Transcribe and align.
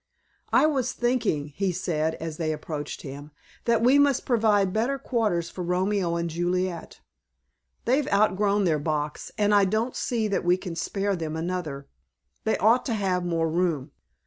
"I 0.51 0.65
was 0.65 0.93
thinking," 0.93 1.49
he 1.49 1.71
said 1.71 2.15
as 2.15 2.37
they 2.37 2.51
approached 2.51 3.03
him, 3.03 3.29
"that 3.65 3.83
we 3.83 3.99
must 3.99 4.25
provide 4.25 4.73
better 4.73 4.97
quarters 4.97 5.51
for 5.51 5.63
Romeo 5.63 6.15
and 6.15 6.27
Juliet. 6.27 7.01
They've 7.85 8.11
outgrown 8.11 8.63
their 8.63 8.79
box, 8.79 9.31
and 9.37 9.53
I 9.53 9.65
don't 9.65 9.95
see 9.95 10.27
that 10.27 10.43
we 10.43 10.57
can 10.57 10.75
spare 10.75 11.15
them 11.15 11.35
another. 11.35 11.87
They 12.45 12.57
ought 12.57 12.83
to 12.87 12.95
have 12.95 13.23
more 13.23 13.47
room." 13.47 13.91